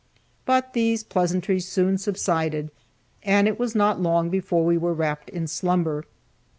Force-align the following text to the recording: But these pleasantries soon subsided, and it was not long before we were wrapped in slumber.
But 0.47 0.73
these 0.73 1.03
pleasantries 1.03 1.67
soon 1.67 1.99
subsided, 1.99 2.71
and 3.21 3.47
it 3.47 3.59
was 3.59 3.75
not 3.75 4.01
long 4.01 4.31
before 4.31 4.65
we 4.65 4.75
were 4.75 4.95
wrapped 4.95 5.29
in 5.29 5.45
slumber. 5.45 6.05